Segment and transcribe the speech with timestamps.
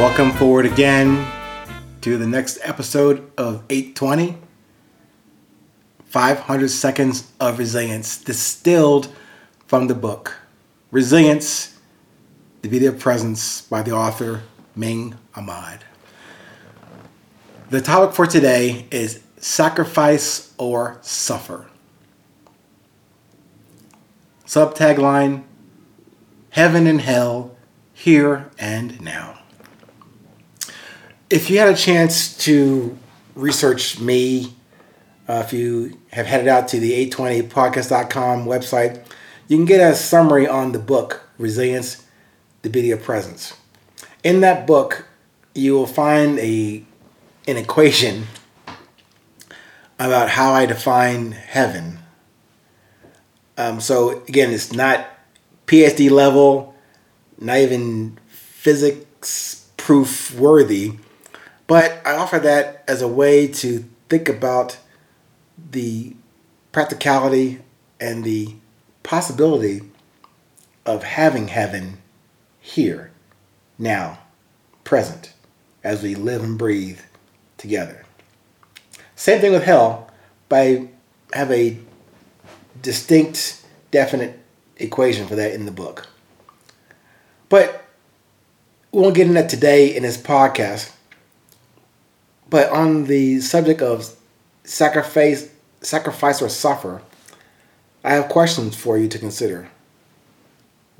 [0.00, 1.26] Welcome forward again
[2.00, 4.38] to the next episode of 820
[6.06, 9.14] 500 Seconds of Resilience, distilled
[9.66, 10.38] from the book
[10.90, 11.78] Resilience,
[12.62, 15.84] the Beauty of Presence by the author Ming Ahmad.
[17.68, 21.66] The topic for today is sacrifice or suffer.
[24.46, 25.44] Subtagline
[26.48, 27.54] Heaven and Hell,
[27.92, 29.39] Here and Now.
[31.30, 32.98] If you had a chance to
[33.36, 34.52] research me,
[35.28, 39.04] uh, if you have headed out to the 820podcast.com website,
[39.46, 42.04] you can get a summary on the book Resilience,
[42.62, 43.56] the Beauty of Presence.
[44.24, 45.06] In that book,
[45.54, 46.84] you will find a
[47.46, 48.26] an equation
[50.00, 52.00] about how I define heaven.
[53.56, 55.06] Um, so again, it's not
[55.68, 56.74] PhD level,
[57.38, 60.94] not even physics proof worthy,
[61.70, 64.76] but I offer that as a way to think about
[65.70, 66.16] the
[66.72, 67.60] practicality
[68.00, 68.56] and the
[69.04, 69.82] possibility
[70.84, 71.98] of having heaven
[72.58, 73.12] here,
[73.78, 74.18] now,
[74.82, 75.32] present,
[75.84, 76.98] as we live and breathe
[77.56, 78.04] together.
[79.14, 80.10] Same thing with hell,
[80.48, 80.88] but I
[81.32, 81.78] have a
[82.82, 84.40] distinct, definite
[84.76, 86.08] equation for that in the book.
[87.48, 87.84] But
[88.90, 90.94] we won't get into that today in this podcast.
[92.50, 94.14] But on the subject of
[94.64, 97.00] sacrifice, sacrifice or suffer,
[98.02, 99.70] I have questions for you to consider.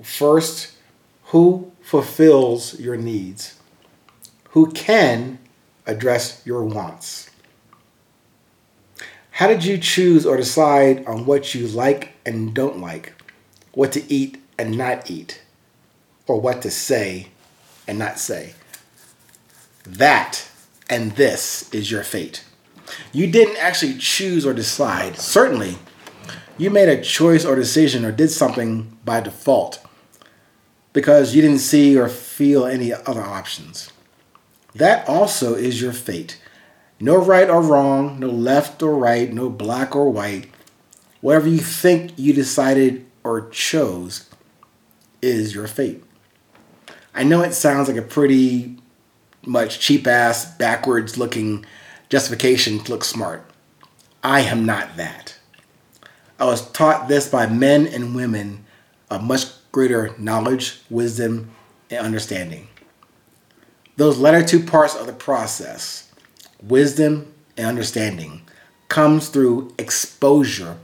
[0.00, 0.72] First,
[1.24, 3.58] who fulfills your needs?
[4.50, 5.38] Who can
[5.86, 7.30] address your wants?
[9.32, 13.14] How did you choose or decide on what you like and don't like,
[13.72, 15.42] what to eat and not eat,
[16.26, 17.28] or what to say
[17.88, 18.54] and not say?
[19.84, 20.49] That
[20.90, 22.44] and this is your fate.
[23.12, 25.16] You didn't actually choose or decide.
[25.16, 25.78] Certainly,
[26.58, 29.86] you made a choice or decision or did something by default
[30.92, 33.92] because you didn't see or feel any other options.
[34.74, 36.40] That also is your fate.
[36.98, 40.50] No right or wrong, no left or right, no black or white.
[41.20, 44.28] Whatever you think you decided or chose
[45.22, 46.02] is your fate.
[47.14, 48.79] I know it sounds like a pretty
[49.44, 51.64] much cheap ass, backwards looking
[52.08, 53.44] justification to look smart.
[54.22, 55.36] I am not that.
[56.38, 58.64] I was taught this by men and women
[59.10, 61.50] of much greater knowledge, wisdom,
[61.90, 62.68] and understanding.
[63.96, 66.10] Those latter two parts of the process,
[66.62, 68.42] wisdom and understanding,
[68.88, 70.78] comes through exposure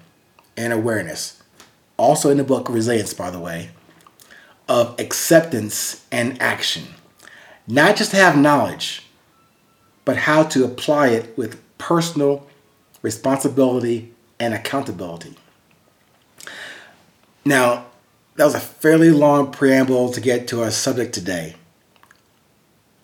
[0.56, 1.42] and awareness.
[1.96, 3.70] Also in the book Resilience, by the way,
[4.68, 6.84] of acceptance and action.
[7.66, 9.06] Not just to have knowledge,
[10.04, 12.46] but how to apply it with personal
[13.02, 15.34] responsibility and accountability.
[17.44, 17.86] Now,
[18.36, 21.56] that was a fairly long preamble to get to our subject today.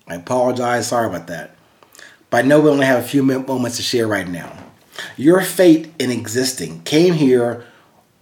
[0.07, 1.57] I apologize, sorry about that.
[2.29, 4.57] But I know we only have a few moments to share right now.
[5.17, 7.65] Your fate in existing came here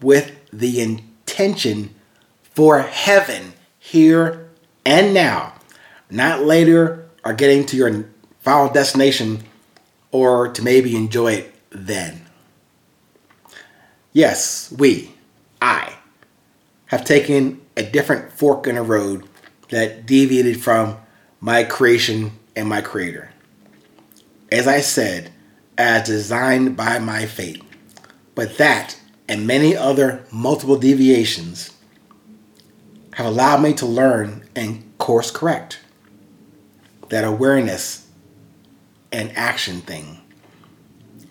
[0.00, 1.94] with the intention
[2.42, 4.50] for heaven here
[4.84, 5.54] and now,
[6.10, 8.06] not later or getting to your
[8.40, 9.44] final destination
[10.10, 12.26] or to maybe enjoy it then.
[14.12, 15.12] Yes, we,
[15.62, 15.94] I,
[16.86, 19.24] have taken a different fork in the road
[19.68, 20.96] that deviated from
[21.40, 23.30] my creation and my creator.
[24.50, 25.30] As I said,
[25.80, 27.62] as designed by my fate.
[28.34, 31.70] But that and many other multiple deviations
[33.14, 35.80] have allowed me to learn and course correct.
[37.10, 38.08] That awareness
[39.12, 40.20] and action thing.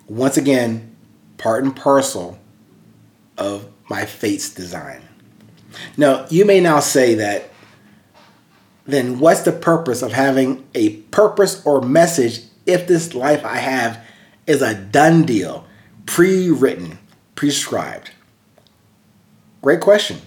[0.08, 0.96] Once again,
[1.38, 2.38] part and parcel
[3.38, 5.02] of my fate's design.
[5.98, 7.50] Now, you may now say that
[8.86, 14.04] then what's the purpose of having a purpose or message if this life I have
[14.48, 15.66] is a done deal,
[16.06, 16.98] pre written,
[17.36, 18.12] prescribed?
[19.62, 20.22] Great question.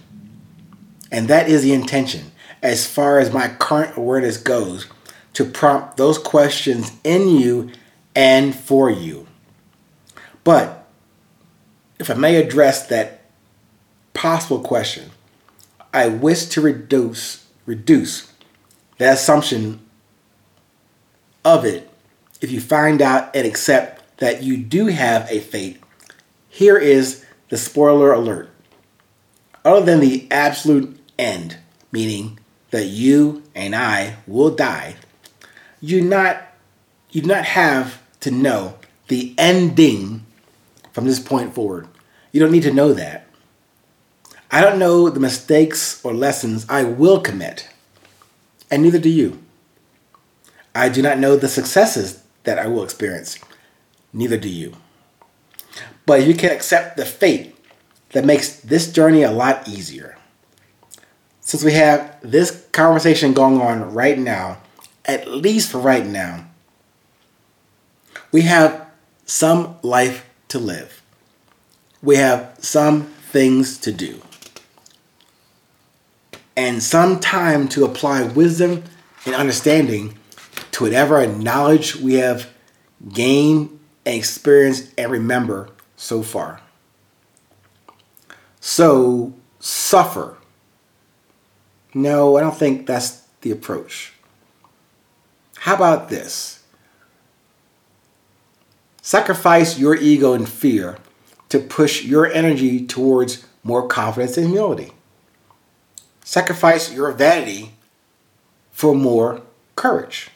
[1.11, 4.87] And that is the intention, as far as my current awareness goes,
[5.33, 7.71] to prompt those questions in you
[8.15, 9.27] and for you.
[10.43, 10.87] But
[11.99, 13.21] if I may address that
[14.13, 15.11] possible question,
[15.93, 18.31] I wish to reduce reduce
[18.97, 19.79] the assumption
[21.45, 21.89] of it
[22.41, 25.81] if you find out and accept that you do have a fate.
[26.49, 28.49] Here is the spoiler alert.
[29.65, 31.57] Other than the absolute end,
[31.91, 32.39] meaning
[32.71, 34.95] that you and I will die,
[35.83, 36.41] you not
[37.11, 38.75] you not have to know
[39.09, 40.25] the ending
[40.93, 41.89] from this point forward.
[42.31, 43.27] You don't need to know that.
[44.49, 47.69] I don't know the mistakes or lessons I will commit,
[48.71, 49.43] and neither do you.
[50.73, 53.37] I do not know the successes that I will experience,
[54.13, 54.73] neither do you.
[56.05, 57.57] But you can accept the fate
[58.11, 60.17] that makes this journey a lot easier.
[61.41, 64.59] Since we have this conversation going on right now,
[65.05, 66.45] at least for right now,
[68.31, 68.87] we have
[69.25, 71.01] some life to live.
[72.01, 74.21] We have some things to do.
[76.55, 78.83] And some time to apply wisdom
[79.25, 80.17] and understanding
[80.71, 82.49] to whatever knowledge we have
[83.11, 86.61] gained and experienced and remember so far.
[88.59, 90.37] So, suffer.
[91.93, 94.12] No, I don't think that's the approach.
[95.63, 96.61] How about this?
[99.01, 100.97] Sacrifice your ego and fear
[101.47, 104.91] to push your energy towards more confidence and humility.
[106.25, 107.71] Sacrifice your vanity
[108.71, 109.41] for more
[109.77, 110.31] courage.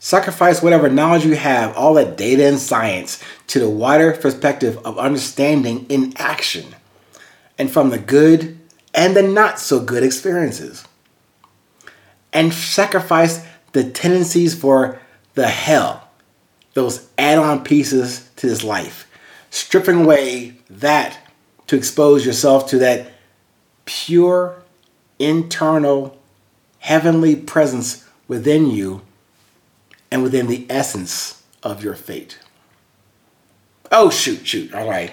[0.00, 4.98] Sacrifice whatever knowledge you have, all that data and science, to the wider perspective of
[4.98, 6.74] understanding in action
[7.58, 8.58] and from the good
[8.94, 10.86] and the not so good experiences.
[12.32, 15.00] And sacrifice the tendencies for
[15.34, 16.08] the hell,
[16.74, 19.10] those add on pieces to this life,
[19.50, 21.18] stripping away that
[21.66, 23.12] to expose yourself to that
[23.84, 24.62] pure,
[25.18, 26.18] internal,
[26.80, 29.02] heavenly presence within you
[30.10, 32.38] and within the essence of your fate.
[33.90, 34.74] Oh, shoot, shoot.
[34.74, 35.12] All right.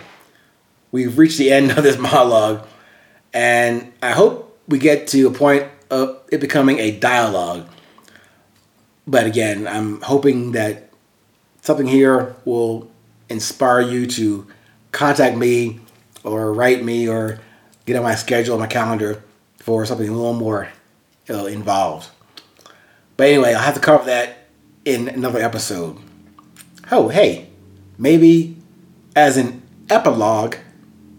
[0.92, 2.66] We've reached the end of this monologue,
[3.34, 7.68] and I hope we get to a point of it becoming a dialogue.
[9.10, 10.92] But again, I'm hoping that
[11.62, 12.92] something here will
[13.28, 14.46] inspire you to
[14.92, 15.80] contact me
[16.24, 17.40] or write me or
[17.88, 19.24] get on my schedule, my calendar
[19.58, 20.70] for something a little more
[21.28, 22.10] uh, involved.
[23.18, 24.48] But anyway, I'll have to cover that
[24.86, 25.98] in another episode.
[26.92, 27.50] Oh, hey,
[27.98, 28.58] maybe
[29.16, 30.56] as an epilogue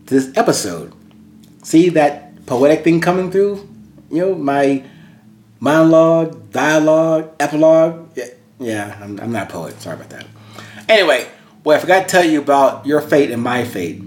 [0.06, 0.92] to this episode.
[1.64, 3.68] See that poetic thing coming through?
[4.12, 4.84] You know, my
[5.60, 8.10] monologue, dialogue, epilogue.
[8.16, 8.24] Yeah,
[8.58, 9.80] yeah I'm, I'm not a poet.
[9.80, 10.26] Sorry about that.
[10.88, 11.28] Anyway,
[11.62, 14.02] well, I forgot to tell you about your fate and my fate.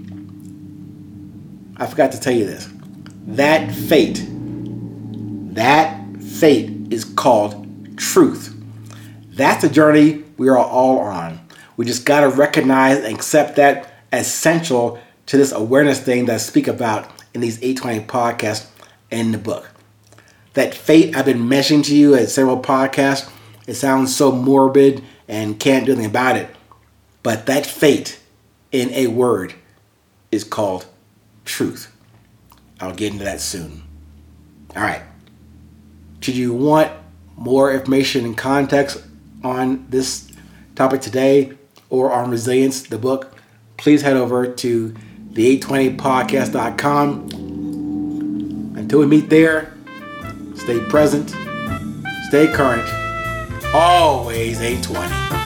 [1.76, 2.68] I forgot to tell you this.
[3.26, 4.22] That fate,
[5.54, 8.54] that fate is called truth.
[9.30, 11.40] That's the journey we are all on.
[11.76, 16.38] We just got to recognize and accept that essential to this awareness thing that I
[16.38, 18.68] speak about in these 820 podcasts
[19.10, 19.73] and the book.
[20.54, 23.30] That fate I've been mentioning to you at several podcasts,
[23.66, 26.48] it sounds so morbid and can't do anything about it.
[27.22, 28.18] But that fate
[28.72, 29.54] in a word
[30.30, 30.86] is called
[31.44, 31.90] truth.
[32.80, 33.82] I'll get into that soon.
[34.76, 35.02] All right.
[36.20, 36.90] Should you want
[37.36, 39.02] more information and context
[39.42, 40.30] on this
[40.74, 41.52] topic today
[41.90, 43.36] or on resilience, the book,
[43.76, 44.94] please head over to
[45.32, 47.30] the820podcast.com.
[48.76, 49.73] Until we meet there,
[50.64, 51.28] stay present,
[52.28, 52.88] stay current,
[53.74, 55.43] always 820.